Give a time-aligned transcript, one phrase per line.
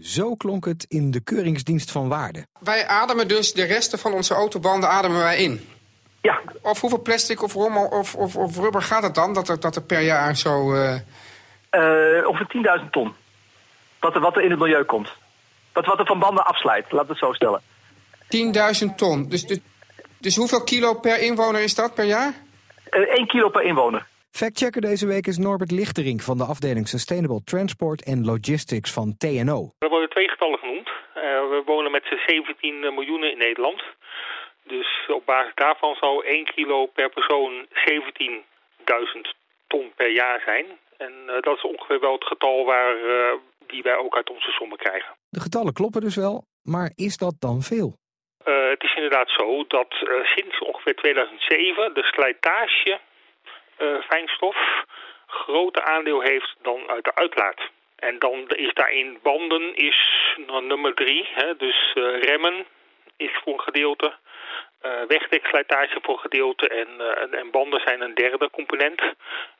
[0.00, 2.46] Zo klonk het in de keuringsdienst van Waarde.
[2.60, 5.68] Wij ademen dus de resten van onze autobanden ademen wij in.
[6.20, 9.60] Ja, Of hoeveel plastic of rommel of, of, of rubber gaat het dan dat er,
[9.60, 10.74] dat er per jaar zo...
[10.74, 10.94] eh,
[11.70, 13.14] eh ongeveer 10.000 ton.
[14.00, 15.12] Wat er, wat er in het milieu komt.
[15.72, 17.62] Wat, wat er van banden afslijt, laten we het zo stellen.
[18.90, 19.28] 10.000 ton.
[19.28, 19.58] Dus, dus,
[20.18, 22.34] dus hoeveel kilo per inwoner is dat per jaar?
[22.90, 24.06] Eh 1 kilo per inwoner.
[24.30, 29.74] Factchecker deze week is Norbert Lichterink van de afdeling Sustainable Transport and Logistics van TNO.
[31.98, 33.82] Met z'n 17 miljoen in Nederland.
[34.64, 39.20] Dus op basis daarvan zou 1 kilo per persoon 17.000
[39.66, 40.66] ton per jaar zijn.
[40.96, 43.32] En eh, dat is ongeveer wel het getal waar, eh,
[43.66, 45.14] die wij ook uit onze sommen krijgen.
[45.28, 47.96] De getallen kloppen dus wel, maar is dat dan veel?
[48.44, 53.00] Eh, het is inderdaad zo dat eh, sinds ongeveer 2007 de slijtage
[53.76, 54.56] eh, fijnstof
[55.26, 57.60] groter aandeel heeft dan uit de uitlaat.
[57.98, 59.98] En dan is daarin banden is
[60.46, 61.28] nummer drie.
[61.34, 62.66] Hè, dus eh, remmen
[63.16, 64.16] is voor een gedeelte.
[64.80, 69.00] eh wegdekslijtage voor een gedeelte en, eh, en, en banden zijn een derde component.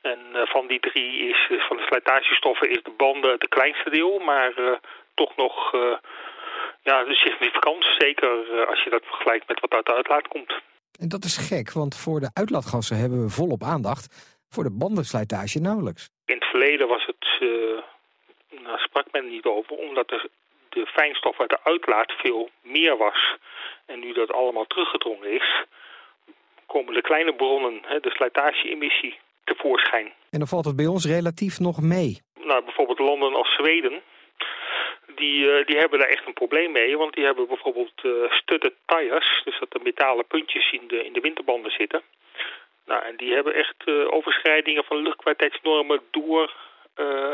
[0.00, 4.52] En van die drie is, van de slijtagestoffen is de banden het kleinste deel, maar
[5.14, 5.72] toch nog
[6.82, 7.84] ja, significant.
[7.98, 10.52] Zeker als je dat vergelijkt met wat uit de uitlaat komt.
[11.00, 14.36] En dat is gek, want voor de uitlaatgassen hebben we volop aandacht.
[14.48, 16.10] Voor de bandenslijtage nauwelijks.
[16.26, 17.26] In het verleden was het,
[19.08, 20.30] sprak men niet over, omdat de,
[20.68, 23.36] de fijnstof uit de uitlaat veel meer was.
[23.86, 25.64] En nu dat allemaal teruggedrongen is,
[26.66, 30.12] komen de kleine bronnen, hè, de slijtage-emissie, tevoorschijn.
[30.30, 32.22] En dan valt het bij ons relatief nog mee.
[32.40, 34.02] Nou, bijvoorbeeld landen als Zweden,
[35.14, 36.96] die, eh, die hebben daar echt een probleem mee.
[36.96, 41.12] Want die hebben bijvoorbeeld eh studded tires, dus dat er metalen puntjes in de, in
[41.12, 42.02] de winterbanden zitten.
[42.86, 46.52] Nou, en die hebben echt eh, overschrijdingen van luchtkwaliteitsnormen door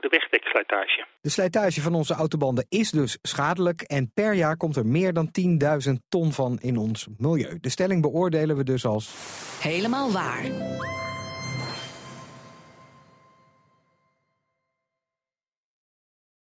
[0.00, 1.06] de wegdekslijtage.
[1.20, 5.30] De slijtage van onze autobanden is dus schadelijk en per jaar komt er meer dan
[5.88, 7.58] 10.000 ton van in ons milieu.
[7.60, 9.14] De stelling beoordelen we dus als
[9.60, 10.44] Helemaal waar.